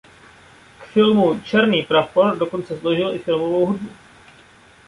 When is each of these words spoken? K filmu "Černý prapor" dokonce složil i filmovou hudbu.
K 0.79 0.83
filmu 0.85 1.39
"Černý 1.45 1.83
prapor" 1.83 2.37
dokonce 2.37 2.77
složil 2.79 3.13
i 3.13 3.19
filmovou 3.19 3.65
hudbu. 3.65 3.89